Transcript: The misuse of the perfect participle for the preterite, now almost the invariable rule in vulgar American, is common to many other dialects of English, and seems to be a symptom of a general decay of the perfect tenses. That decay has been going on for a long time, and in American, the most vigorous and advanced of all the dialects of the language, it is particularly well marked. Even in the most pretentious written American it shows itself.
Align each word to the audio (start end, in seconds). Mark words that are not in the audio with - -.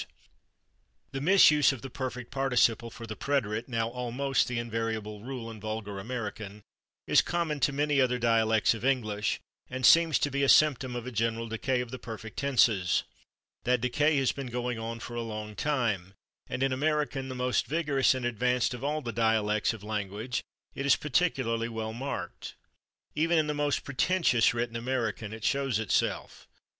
The 1.11 1.21
misuse 1.21 1.71
of 1.71 1.83
the 1.83 1.89
perfect 1.91 2.31
participle 2.31 2.89
for 2.89 3.05
the 3.05 3.15
preterite, 3.15 3.67
now 3.69 3.87
almost 3.89 4.47
the 4.47 4.57
invariable 4.57 5.23
rule 5.23 5.51
in 5.51 5.59
vulgar 5.61 5.99
American, 5.99 6.63
is 7.05 7.21
common 7.21 7.59
to 7.59 7.71
many 7.71 8.01
other 8.01 8.17
dialects 8.17 8.73
of 8.73 8.83
English, 8.83 9.41
and 9.69 9.85
seems 9.85 10.17
to 10.17 10.31
be 10.31 10.41
a 10.41 10.49
symptom 10.49 10.95
of 10.95 11.05
a 11.05 11.11
general 11.11 11.47
decay 11.47 11.81
of 11.81 11.91
the 11.91 11.99
perfect 11.99 12.37
tenses. 12.39 13.03
That 13.63 13.79
decay 13.79 14.17
has 14.17 14.31
been 14.31 14.47
going 14.47 14.79
on 14.79 15.01
for 15.01 15.13
a 15.15 15.21
long 15.21 15.55
time, 15.55 16.15
and 16.47 16.63
in 16.63 16.73
American, 16.73 17.29
the 17.29 17.35
most 17.35 17.67
vigorous 17.67 18.15
and 18.15 18.25
advanced 18.25 18.73
of 18.73 18.83
all 18.83 19.03
the 19.03 19.13
dialects 19.13 19.71
of 19.71 19.81
the 19.81 19.85
language, 19.85 20.41
it 20.73 20.83
is 20.87 20.95
particularly 20.95 21.69
well 21.69 21.93
marked. 21.93 22.55
Even 23.13 23.37
in 23.37 23.45
the 23.45 23.53
most 23.53 23.83
pretentious 23.83 24.51
written 24.51 24.75
American 24.75 25.31
it 25.31 25.43
shows 25.43 25.77
itself. 25.77 26.47